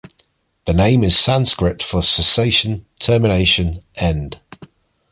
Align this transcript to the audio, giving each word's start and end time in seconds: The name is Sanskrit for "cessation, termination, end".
The 0.65 0.73
name 0.73 1.03
is 1.03 1.15
Sanskrit 1.19 1.83
for 1.83 2.01
"cessation, 2.01 2.87
termination, 2.99 3.83
end". 3.97 4.39